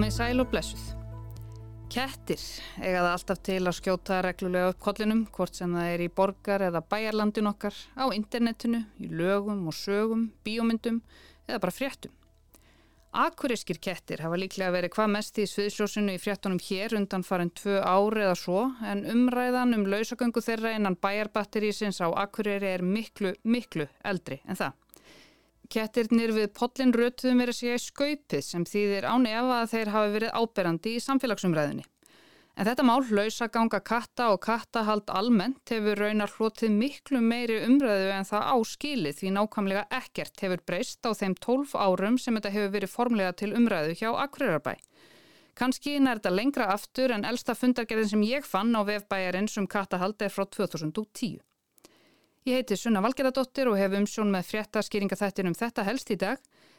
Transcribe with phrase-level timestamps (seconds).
[0.00, 0.84] Komið sæl og blessuð.
[1.92, 2.40] Kettir
[2.80, 6.64] eiga það alltaf til að skjóta reglulega upp kollinum, hvort sem það er í borgar
[6.64, 11.02] eða bæjarlandin okkar, á internetinu, í lögum og sögum, bíómyndum
[11.44, 12.16] eða bara fréttum.
[13.12, 17.82] Akuriskir kettir hafa líklega verið hvað mest í sviðsjósinu í fréttunum hér undan farin tvö
[17.84, 23.84] ári eða svo en umræðan um lausagöngu þeirra innan bæjarbatterísins á Akureyri er miklu, miklu
[24.00, 24.80] eldri en það.
[25.70, 30.12] Kettirnir við pollin rötuðum verið sér í skaupið sem þýðir án efa að þeir hafi
[30.16, 31.84] verið áberandi í samfélagsumræðinni.
[32.58, 38.10] En þetta mál lausa ganga katta og kattahald almennt hefur raunar hlotið miklu meiri umræðu
[38.16, 42.74] en það áskilið því nákvæmlega ekkert hefur breyst á þeim 12 árum sem þetta hefur
[42.74, 44.74] verið formlega til umræðu hjá Akureyrbæ.
[45.54, 50.18] Kanski er þetta lengra aftur en elsta fundargerðin sem ég fann á vefbæjarins um kattahald
[50.20, 51.38] er frá 2010.
[52.48, 56.38] Ég heiti Sunna Valgeradóttir og hef umsjón með fréttaskýringa þettir um þetta helst í dag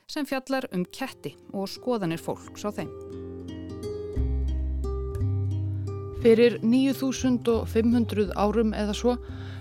[0.09, 2.90] sem fjallar um ketti og skoðanir fólks á þeim.
[6.23, 9.14] Fyrir 9500 árum eða svo,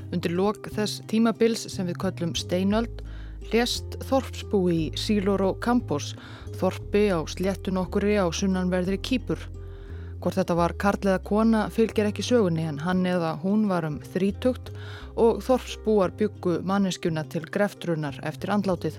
[0.08, 3.04] undir lok þess tímabils sem við köllum steinöld,
[3.52, 6.14] lest Þorpsbúi í Sílor og Kampos,
[6.56, 9.50] Þorpi á sléttun okkuri á sunnanverðri Kýpur.
[10.20, 13.94] Hvort þetta var Karl eða kona fylgir ekki sögunni en hann eða hún var um
[14.12, 14.68] þrítugt
[15.16, 18.98] og þorfsbúar byggu manneskjuna til greftrunar eftir andlátið.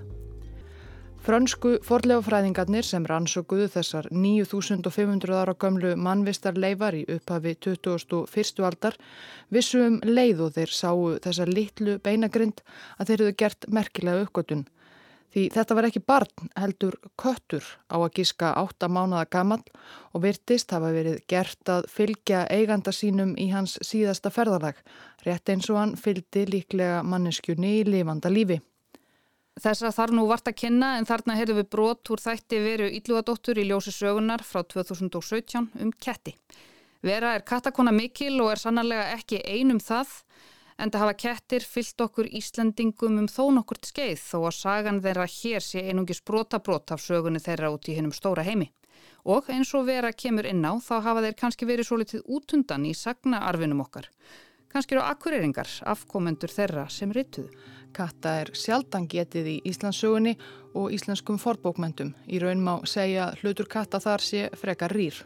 [1.22, 8.64] Frönsku forlegafræðingarnir sem rannsökuðu þessar 9500 ára gömlu mannvistar leifar í upphafi 2001.
[8.66, 8.98] aldar
[9.54, 12.66] vissu um leið og þeir sáu þessar litlu beinagrind
[12.98, 14.66] að þeir hefðu gert merkilega uppgötun.
[15.32, 19.62] Því þetta var ekki barn heldur köttur á að gíska átta mánada gammal
[20.12, 24.76] og virtist hafa verið gert að fylgja eiganda sínum í hans síðasta ferðarlag,
[25.24, 28.60] rétt eins og hann fylgdi líklega manneskjunni í lifanda lífi.
[29.62, 33.60] Þessa þar nú vart að kynna en þarna heyrðum við brot úr þætti veru Íllugadóttur
[33.60, 36.36] í ljósi sögunar frá 2017 um ketti.
[37.02, 40.12] Vera er kattakona mikil og er sannarlega ekki einum það
[40.82, 45.28] en það hafa kettir fyllt okkur Íslandingum um þó nokkur skeið þó að sagan þeirra
[45.30, 48.72] hér sé einungis brotabrót af sögunni þeirra út í hennum stóra heimi.
[49.30, 52.88] Og eins og vera kemur inn á þá hafa þeir kannski verið svo litið útundan
[52.90, 54.10] í sagnaarfinum okkar.
[54.72, 57.52] Kannski eru akkureringar afkomendur þeirra sem rituðu.
[57.92, 60.38] Katta er sjaldan getið í Íslandsögunni
[60.80, 62.14] og íslenskum forbókmyndum.
[62.32, 65.20] Í raun má segja hlutur katta þar sé frekar rýr.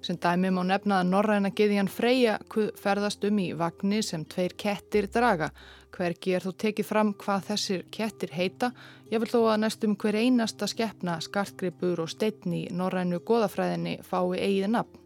[0.00, 2.38] Sem dæmi má nefna að norræna geðjan Freyja
[2.80, 5.50] ferðast um í vagnni sem tveir kettir draga.
[5.92, 8.70] Hvergi er þú tekið fram hvað þessir kettir heita.
[9.12, 14.38] Ég vil þó að næstum hver einasta skeppna, skartgripur og steitni í norrænu goðafræðinni fái
[14.38, 15.00] eigið nafn.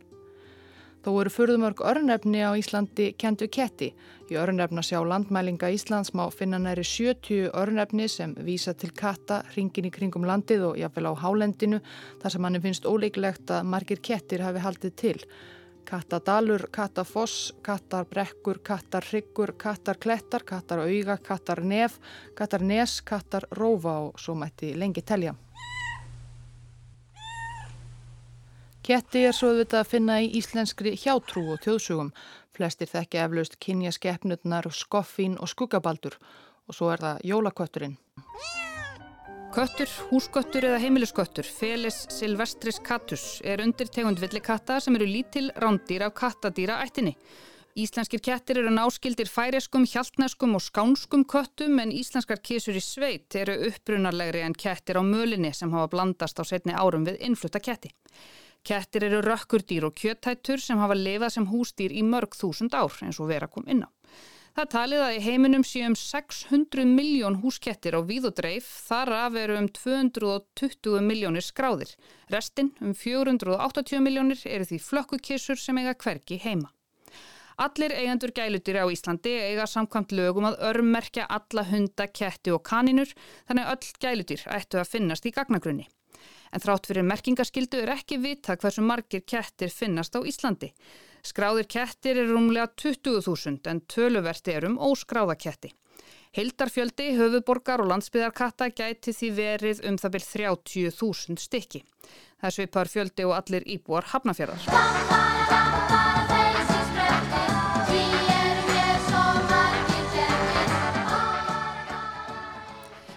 [1.05, 3.91] Þó eru fyrðumörg örnefni á Íslandi kentu ketti.
[4.33, 9.91] Í örnefna sjá landmælinga Íslands má finna næri 70 örnefni sem vísa til katta hringin
[9.91, 11.83] í kringum landið og jáfnvel á hálendinu
[12.23, 15.15] þar sem manni finnst óleiklegt að margir kettir hafi haldið til.
[15.85, 22.01] Kattadalur, kattafoss, kattarbrekkur, kattarryggur, kattarklettar, kattarauga, kattarnef,
[22.33, 25.37] kattarnes, kattarrófa og svo mætti lengi telja.
[28.85, 32.11] Ketti er svo auðvitað að finna í íslenskri hjátrú og þjóðsugum.
[32.53, 36.19] Flestir þekki eflaust kynja skeppnutnar, skoffín og skuggabaldur
[36.69, 37.95] og svo er það jólakötturinn.
[39.55, 46.05] Köttur, húsköttur eða heimilisköttur, Felis silvestris katus, er undir tegund villikatta sem eru lítil rándýr
[46.05, 47.17] af kattadýra ættinni.
[47.81, 53.57] Íslenskir kettir eru náskildir færeskum, hjaltneskum og skánskum köttum en íslenskar kísur í sveit eru
[53.71, 57.97] upprunarlegri en kettir á mölinni sem hafa blandast á setni árum við innflutta ketti.
[58.65, 63.21] Kettir eru rökkurdýr og kjöttættur sem hafa lifað sem hústýr í mörg þúsund ár eins
[63.21, 63.89] og vera kom inn á.
[64.55, 69.39] Það talið að í heiminum séum 600 miljón húskettir á víð og dreif, þar af
[69.41, 71.91] eru um 220 miljónir skráðir.
[72.31, 76.71] Restinn, um 480 miljónir, eru því flökkukissur sem eiga hverki heima.
[77.59, 83.11] Allir eigendur gælutýri á Íslandi eiga samkvæmt lögum að örmerkja alla hunda, ketti og kaninur,
[83.51, 85.91] þannig öll gælutýr ættu að finnast í gagnagrunni.
[86.55, 90.71] En þrátt fyrir merkingaskildu er ekki vita hversu margir kettir finnast á Íslandi.
[91.25, 95.73] Skráðir kettir er rúmlega 20.000 en töluvert er um óskráða ketti.
[96.35, 101.85] Hildarfjöldi, höfuborgar og landsbyðarkatta gæti því verið um það byrð 30.000 stykki.
[102.43, 106.04] Það svipar fjöldi og allir íbúar hafnafjörðar.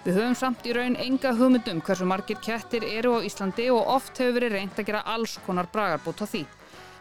[0.08, 4.22] Við höfum samt í raun enga hugmyndum hversu margir kettir eru á Íslandi og oft
[4.22, 6.46] hefur verið reynd að gera alls konar bragarbót á því.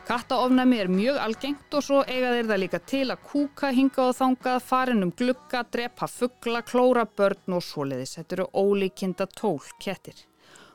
[0.09, 4.19] Kattaofnæmi er mjög algengt og svo eiga þeir það líka til að kúka, hinga og
[4.19, 8.17] þangað, farin um glugga, drepa fuggla, klóra börn og svoleiðis.
[8.19, 10.27] Þetta eru ólíkinda tól kettir.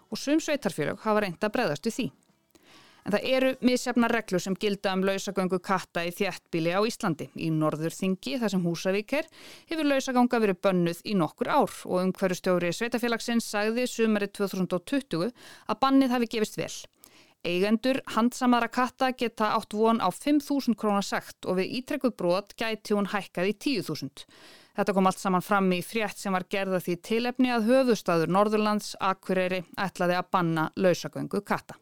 [0.07, 2.09] Og sum sveitarfélög hafa reynd að bregðast við því.
[3.01, 7.31] En það eru misjafna reglur sem gilda um lausagöngu katta í þjættbíli á Íslandi.
[7.33, 9.29] Í norður þingi, þar sem Húsavík er,
[9.71, 15.31] hefur lausaganga verið bönnuð í nokkur ár og um hverju stjóri Sveitafélagsins sagði sumari 2020
[15.31, 16.73] að bannið hafi gefist vel.
[17.41, 22.93] Eigendur handsamara katta geta átt von á 5.000 krónar segt og við ítrekkuð brot gæti
[22.93, 24.27] hún hækkað í 10.000.
[24.77, 28.93] Þetta kom allt saman fram í frétt sem var gerða því tilefni að höfustadur Norðurlands
[29.01, 31.80] Akureyri ætlaði að banna lausagöngu katta.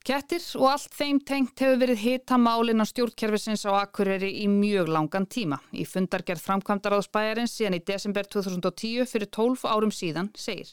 [0.00, 4.88] Kettir og allt þeim tengt hefur verið hita málinn á stjórnkerfisins á Akureyri í mjög
[4.88, 5.58] langan tíma.
[5.76, 10.72] Í fundargerð framkvæmdar á spæjarins síðan í desember 2010 fyrir 12 árum síðan segir.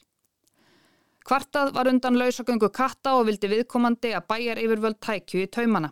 [1.28, 5.92] Kvartað var undan lausagöngu katta og vildi viðkomandi að bæjar yfirvöld tækju í taumana.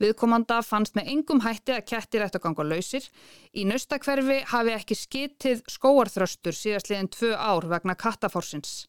[0.00, 3.04] Viðkomanda fannst með engum hætti að kettir ætti að ganga lausir.
[3.52, 8.86] Í naustakverfi hafi ekki skitið skóarþröstur síðastliðin tvö ár vegna kattaforsins.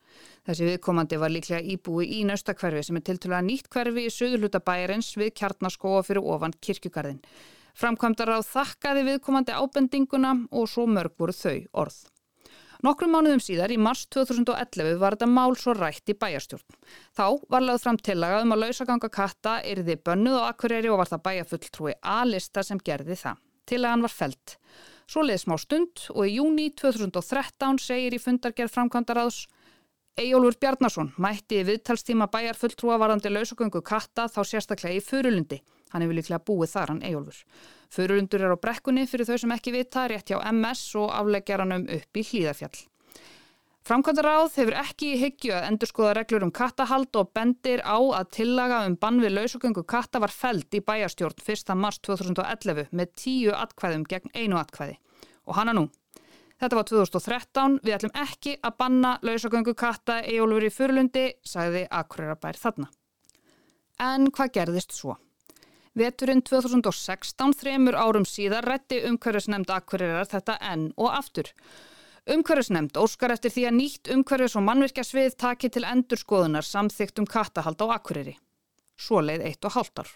[0.48, 5.12] Þessi viðkomandi var líklega íbúi í naustakverfi sem er tiltúlega nýtt hverfi í söðurluta bæjarins
[5.20, 7.20] við kjarnaskóa fyrir ofan kirkjugarðin.
[7.76, 12.00] Framkvæmdar á þakkaði viðkomandi ábendinguna og svo mörg voru þau orð.
[12.82, 16.78] Nokkrum mánuðum síðar í mars 2011 var þetta mál svo rætt í bæjarstjórn.
[17.14, 21.12] Þá var lagð fram tillaga um að lausaganga katta yrði bönnuð á akkurýri og var
[21.12, 23.44] það bæjarfulltrúi A-lista sem gerði það.
[23.70, 24.56] Tillagan var felt.
[25.06, 29.44] Svo leiði smá stund og í júni 2013 segir í fundargerð framkvæmdaráðs
[30.20, 35.62] Ejólfur Bjarnason mætti viðtalstíma bæjarfulltrúa varðandi lausagöngu katta þá sérstaklega í Furulundi.
[35.94, 37.46] Hann hefur líklega búið þar hann Ejólfur.
[37.92, 42.20] Förurundur er á brekkunni fyrir þau sem ekki vita rétt hjá MS og afleggjaranum upp
[42.20, 42.86] í hlýðafjall.
[43.82, 48.30] Framkvæmdaráð hefur ekki í hyggju að endur skoða reglur um kattahald og bendir á að
[48.38, 51.74] tillaga um bann við lausugöngu katta var feld í bæjarstjórn 1.
[51.82, 55.00] mars 2011 með tíu atkvæðum gegn einu atkvæði.
[55.50, 55.88] Og hana nú.
[56.62, 61.88] Þetta var 2013, við ætlum ekki að banna lausagöngu katta í Ólfur í Furlundi, sagði
[61.90, 62.92] Akureyra þarna.
[63.98, 65.18] En hvað gerðist svo?
[65.98, 71.50] Veturinn 2016, þremur árum síðar, rætti umhverfisnemnd Akureyrar þetta enn og aftur.
[72.32, 77.84] Umhverfisnemnd óskar eftir því að nýtt umhverfis- og mannvirkjasvið taki til endurskoðunar samþygt um kattahald
[77.84, 78.38] á Akureyri.
[78.96, 80.14] Svo leið eitt og hálft ár.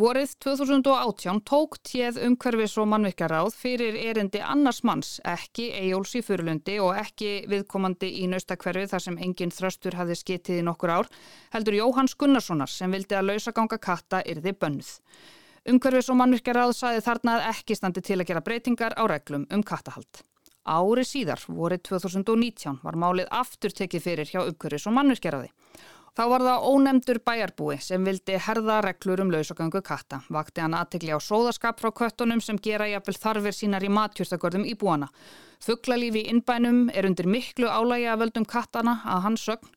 [0.00, 6.78] Vorið 2018 tók tjeð umhverfis og mannvirkjaráð fyrir erindi annars manns, ekki Eyjóls í Furulundi
[6.80, 11.10] og ekki viðkomandi í naustakverfi þar sem engin þröstur hafði skitið í nokkur ár,
[11.52, 14.94] heldur Jóhanns Gunnarssonar sem vildi að lausaganga katta yrði bönnuð.
[15.68, 19.66] Umhverfis og mannvirkjaráð saði þarna að ekki standi til að gera breytingar á reglum um
[19.66, 20.24] kattahald.
[20.64, 25.52] Ári síðar, vorið 2019, var málið aftur tekið fyrir hjá umhverfis og mannvirkjaráði.
[26.18, 30.20] Þá var það ónemdur bæjarbúi sem vildi herða reglur um lausagöngu katta.
[30.28, 34.74] Vakti hann aðtegli á sóðaskap frá köttunum sem gera jafnvel þarfir sínar í matjúrstagörðum í
[34.80, 35.10] búana.
[35.62, 39.70] Fugglalífi í innbænum er undir miklu álægi að völdum kattana að hans sögn.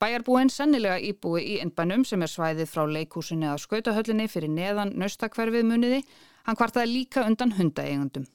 [0.00, 5.68] Bæjarbúin sennilega íbúi í innbænum sem er svæðið frá leikúsinni að skautahöllinni fyrir neðan nöstakverfið
[5.68, 6.04] muniði.
[6.44, 8.28] Hann kvartaði líka undan hundaegundum.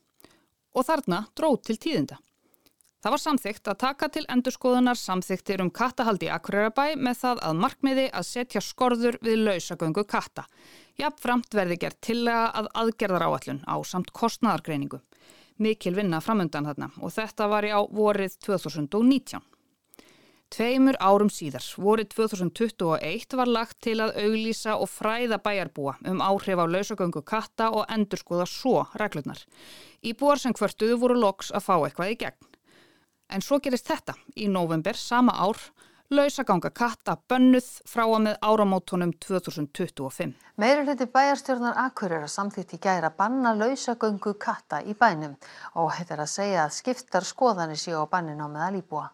[0.74, 2.20] Og þarna dróð til tíðinda.
[3.06, 8.06] Það var samþygt að taka til endurskoðunar samþygtir um kattahaldi Akureyrabæ með það að markmiði
[8.10, 10.48] að setja skorður við lausagöngu katta.
[10.98, 14.98] Jafnframt verði gert tillega að aðgerðar áallun á samt kostnadargreiningu.
[15.62, 19.46] Mikil vinna framöndan þarna og þetta var í á vorið 2019.
[20.56, 26.58] Tveimur árum síðar, vorið 2021, var lagt til að auglýsa og fræða bæjarbúa um áhrif
[26.58, 29.46] á lausagöngu katta og endurskoða svo reglurnar.
[30.02, 32.52] Íbúar sem hvertuðu voru loks að fá eitthvað í gegn.
[33.30, 35.58] En svo gerist þetta í november sama ár,
[36.14, 40.36] lausaganga katta bönnuð frá að með áramótonum 2025.
[40.62, 45.34] Meiri hluti bæjarstjórnar Akureyra samþýtt í gæra banna lausagöngu katta í bænum
[45.74, 49.10] og þetta er að segja að skiptar skoðanir séu á bannin á meðal íbúa.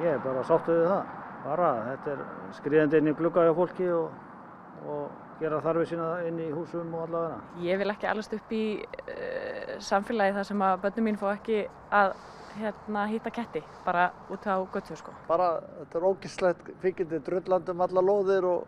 [0.00, 1.12] Ég er bara sáttuð við það.
[1.44, 4.14] Bara þetta er skriðandi inn í glugga hjá fólki og,
[4.88, 7.42] og gera þarfið sína inn í húsum og allavega.
[7.60, 11.66] Ég vil ekki allast upp í uh, samfélagi þar sem að börnum mín fá ekki
[11.92, 12.16] að
[12.58, 15.12] hérna hýtta ketti bara út á göttu sko.
[15.28, 18.64] Bara þetta er ógislegt fyrkindi drullandum alla lóðir og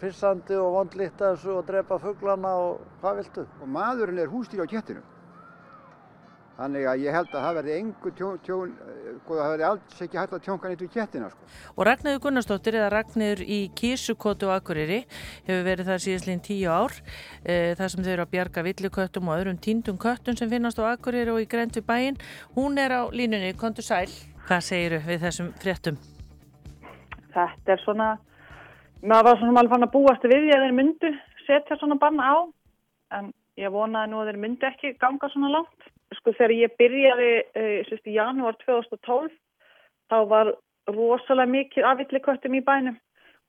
[0.00, 3.46] pissandi og vondlíta þessu og drepa fugglana og hvað viltu?
[3.60, 5.02] Og maðurinn er hústýri á kettinu.
[6.54, 8.74] Þannig að ég held að það verði engu tjón, tjón
[9.24, 11.46] sko það verði alls ekki hægt að tjónka nýtt úr kettina sko.
[11.74, 15.00] Og Ragnæður Gunnarsdóttir eða Ragnæður í Kísukótu og Akureyri
[15.48, 16.94] hefur verið þar síðastlegin tíu ár
[17.42, 20.84] e, þar sem þau eru að bjarga villiköttum og öðrum tíndum köttum sem finnast á
[20.92, 22.20] Akureyri og í Grentu bæin.
[22.54, 24.12] Hún er á línunni, kontur sæl.
[24.44, 25.98] Hvað segiru við þessum fréttum?
[27.34, 28.12] Þetta er svona,
[29.02, 31.12] maður var svona alveg fann að búast við því að þeir myndu
[31.48, 32.36] setja svona banna á
[33.18, 35.83] en ég vonaði nú að þeir myndu ekki ganga svona langt
[36.18, 39.32] sko þegar ég byrjaði uh, í janúar 2012
[40.12, 40.52] þá var
[40.90, 43.00] rosalega mikið afvilliköttum í bænum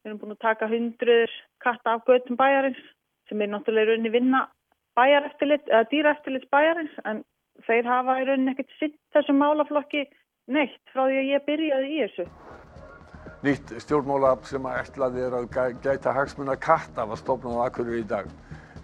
[0.06, 1.32] Við erum búin að taka hundruður
[1.66, 2.82] katta af göttum bæjarins
[3.26, 4.42] sem er náttúrulega í rauninni vinna
[5.00, 7.24] bæjareftillit eða dýraeftillit bæjarins en
[7.66, 10.04] þeir hafa í rauninni ekkert sitt þessum málaflokki
[10.54, 12.28] neitt frá því að ég byrjaði í þessu.
[13.48, 15.50] Nýtt stjórnmála sem að ætlaði er að
[15.88, 18.30] gæta hagsmuna katta var stofnað á Akureyri í dag.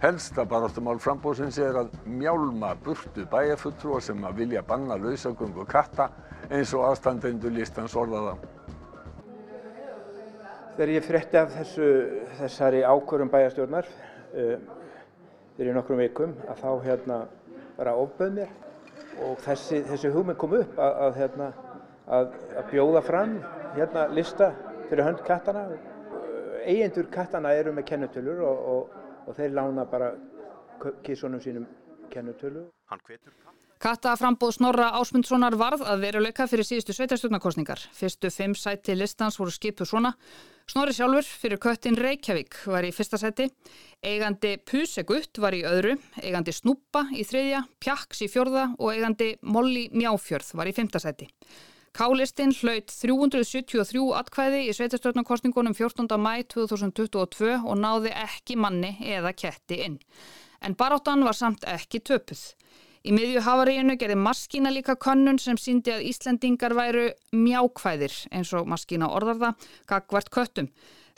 [0.02, 6.08] Helsta baráttumál frambóðsins er að mjálma burtu bæjarfulltrúa sem vilja banna lausagöngu katta
[6.48, 8.32] eins og aðstandendur listans orðaða.
[10.74, 11.90] Þegar ég frétti af þessu,
[12.40, 13.86] þessari ákvörum bæjarstjórnar
[14.42, 14.64] um,
[15.54, 17.18] fyrir nokkrum vikum að þá hérna
[17.76, 18.50] bara ofböð mér
[19.22, 21.48] og þessi, þessi hugmynd kom upp að, að, hérna,
[22.18, 23.38] að, að bjóða fram
[23.76, 24.50] hérna lista
[24.88, 25.62] fyrir hönd kattana.
[26.66, 30.12] Eigendur kattana eru með kennutölur og, og, og þeir lána bara
[31.06, 31.66] kísunum sínum
[32.12, 32.66] kennutölu.
[33.82, 37.80] Kattaframbóð Snorra Ásmundssonar varð að veruleika fyrir síðustu sveitarstjórnarkostningar.
[37.96, 40.12] Fyrstu fimm sæti listans voru skipuð svona.
[40.70, 43.48] Snorri sjálfur fyrir köttin Reykjavík var í fyrsta sæti.
[44.06, 45.96] Eigandi Pusegutt var í öðru.
[46.22, 51.26] Eigandi Snúpa í þriðja, Pjaks í fjörða og eigandi Molli Mjáfjörð var í fymta sæti.
[51.92, 56.06] Kálistinn hlaut 373 atkvæði í sveitarstjórnarkostningunum 14.
[56.16, 59.98] mæ 2022 og náði ekki manni eða ketti inn.
[60.64, 62.40] En baróttan var samt ekki töpuð.
[63.04, 68.72] Í miðju havaríinu gerði maskína líka könnun sem síndi að Íslendingar væru mjákvæðir eins og
[68.72, 69.52] maskína orðarða
[69.90, 70.70] gagvart köttum.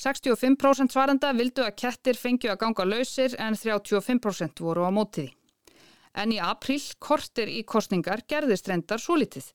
[0.03, 5.31] 65% svarenda vildu að kettir fengju að ganga lausir en 35% voru á mótiði.
[6.19, 9.53] En í april kortir í kostningar gerðist reyndar svo litið.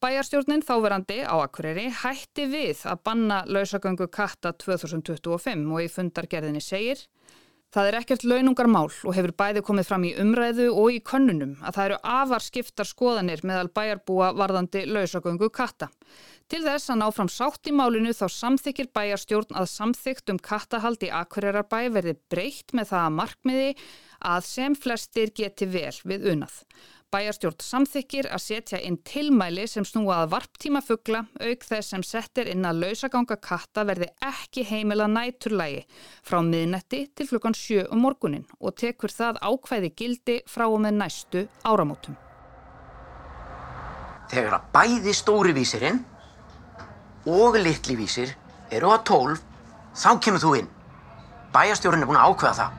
[0.00, 7.02] Bæjarstjórnin þáverandi á Akureyri hætti við að banna lausagöngu katta 2025 og í fundargerðinni segir
[7.70, 11.52] Það er ekkert launungar mál og hefur bæði komið fram í umræðu og í könnunum
[11.62, 15.86] að það eru afar skiptar skoðanir meðal bæjarbúa varðandi lausagöngu katta.
[16.50, 21.06] Til þess að ná fram sátt í málinu þá samþykir bæjarstjórn að samþykt um kattahald
[21.06, 23.70] í Akureyrar verði breytt með það að markmiði
[24.32, 26.56] að sem flestir geti vel við unað.
[27.10, 32.46] Bæjarstjórn samþykir að setja inn tilmæli sem snúa að varptíma fuggla auk þess sem settir
[32.52, 35.80] inn að lausaganga katta verði ekki heimila næturlægi
[36.22, 41.00] frá miðnetti til klukkan 7 um morgunin og tekur það ákvæði gildi frá og með
[41.00, 42.14] næstu áramótum.
[44.30, 45.98] Þegar að bæði stóri vísirinn
[47.26, 48.36] og litli vísir
[48.70, 49.42] eru að tólf,
[49.98, 50.70] þá kemur þú inn.
[51.50, 52.78] Bæjarstjórn er búin að ákveða það.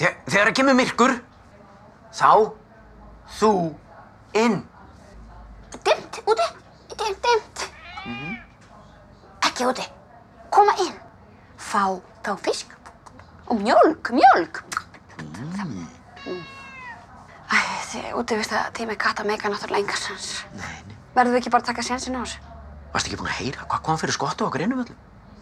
[0.00, 1.14] Þegar, það kemur myrkur,
[2.16, 2.32] þá
[3.38, 3.52] þú
[4.34, 4.60] inn.
[5.84, 6.46] Dimt, úti,
[6.96, 7.70] dimt, dimt.
[8.04, 8.36] Mm -hmm.
[9.46, 9.86] Ekki úti,
[10.50, 10.96] koma inn.
[11.58, 12.76] Fá þá fisk
[13.46, 14.64] og mjölk, mjölk.
[15.18, 16.44] Mm.
[17.50, 17.56] Æ,
[17.90, 20.44] þið úti veist að tími katta meika náttúrulega engar sans.
[20.54, 20.96] Nei, nei.
[21.14, 22.38] Verður við ekki bara að taka sénsinn á þessu?
[22.92, 25.00] Varst ekki búin að heyra hvað kom fyrir skottu á grinnum öllum?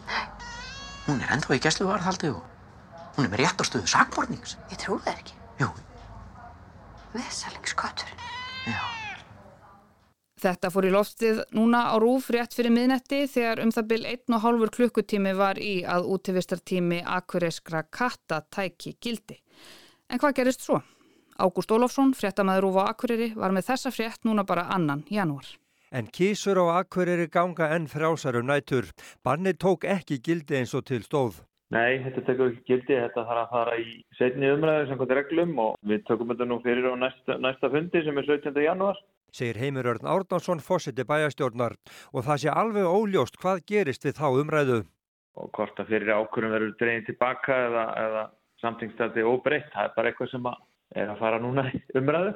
[0.08, 0.24] Nei.
[1.06, 2.42] Hún er ennþá í gæsluvarðhaldi og
[3.16, 4.56] hún er með réttarstöðu sakbornings.
[4.72, 5.36] Ég trú það ekki.
[5.60, 5.68] Jú.
[7.14, 8.24] Viðsælingskotturinn.
[8.68, 8.80] Já.
[10.38, 14.36] Þetta fór í loftið núna á rúf rétt fyrir miðnetti þegar um það byl einn
[14.36, 19.40] og hálfur klukkutími var í að útivistartími akureyskra katta tæki gildi.
[20.08, 20.78] En hvað gerist svo?
[21.38, 25.46] Ágúst Ólofsson, fréttamaður rúf á Akureyri, var með þessa frétt núna bara annan janúar.
[25.90, 28.90] En kísur á Akureyri ganga enn frjásarum nætur.
[29.24, 31.42] Banni tók ekki gildi eins og til stóð.
[31.74, 35.74] Nei, þetta tekur ekki gildi, þetta þarf að fara í setni umræðu hvað reglum og
[35.90, 38.62] við tökum þetta nú fyrir á næsta, næsta fundi sem er 17.
[38.64, 39.02] janúar.
[39.36, 41.76] Segir Heimir Örn Árnarsson fósiti bæjastjórnar
[42.14, 44.78] og það sé alveg óljóst hvað gerist við þá umræðu.
[45.36, 48.24] Og hvort að fyrir ákvörum verður dreyin tilbaka eða, eða
[48.64, 50.64] samtingstætti óbreytt, það er bara eitthvað sem að
[50.96, 52.32] er að fara núna í umræðu.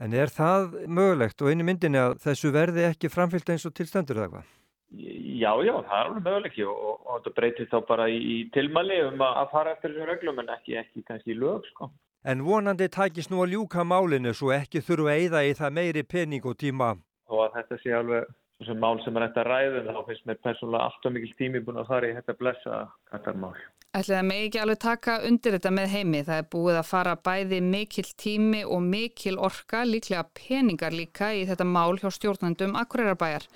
[0.00, 4.22] En er það mögulegt og einu myndinni að þessu verði ekki framfyllt eins og tilstendur
[4.22, 4.59] eða hvað?
[4.90, 8.36] Já, já, það er alveg möguleiki og, og, og þetta breytir þá bara í, í
[8.54, 11.90] tilmæli um að, að fara eftir þessum reglum en ekki, ekki kannski í lög, sko.
[12.26, 16.02] En vonandi tækist nú að ljúka málinu svo ekki þurfu að eyða í það meiri
[16.04, 16.90] pening og tíma.
[17.30, 18.26] Og að þetta sé alveg
[18.66, 21.62] sem mál sem er eftir að ræðu þá finnst mér persónulega allt og mikil tími
[21.64, 22.80] búin að fara í þetta blessa
[23.12, 23.54] kattarmál.
[23.90, 26.24] Ætli það með ekki alveg taka undir þetta með heimi.
[26.26, 31.46] Það er búið að fara bæði mikil tími og mikil orka, líklega peningar líka í
[31.48, 33.48] þetta mál hjá stjórnandum Akureyrbæjar.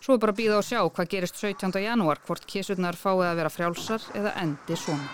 [0.00, 1.74] Svo er bara að býða og sjá hvað gerist 17.
[1.84, 5.08] janúar, hvort kísurnar fáið að vera frjálsar eða endi svona.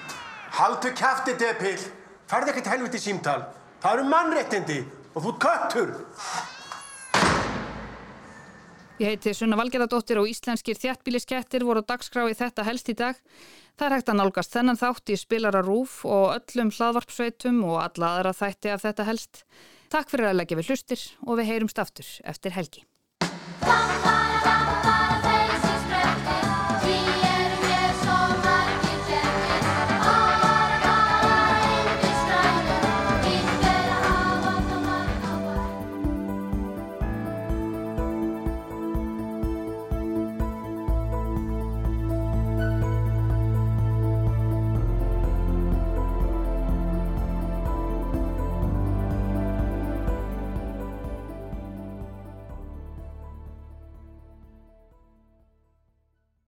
[0.57, 1.89] Haldu kæfti, Depill!
[2.31, 3.41] Færði ekkert helviti símtal.
[3.83, 4.79] Það eru mannréttindi
[5.15, 5.91] og þú köttur!
[8.97, 13.19] Ég heiti Sunna Valgerðardóttir og íslenskir þjættbíliskettir voru dagskrái þetta helst í dag.
[13.77, 18.15] Það er hægt að nálgast þennan þátt í spilara rúf og öllum hlaðvarpsveitum og alla
[18.15, 19.45] aðra þætti af þetta helst.
[19.93, 22.87] Takk fyrir að leggja við hlustir og við heyrumst aftur eftir helgi.